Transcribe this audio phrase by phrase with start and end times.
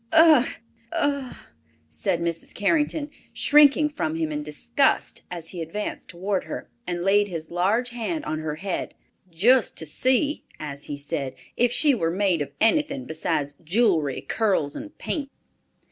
[0.11, 0.47] "Ugh
[0.99, 1.31] u u!"
[1.87, 2.55] said Mrs.
[2.55, 7.89] Carrington, shrinking from him in disgust, as he advanced toward her, and laid his large
[7.89, 8.95] hand on her head,
[9.29, 14.75] "just to see," as he said, "if she were made of anything besides jewelry, curls
[14.75, 15.29] and paint."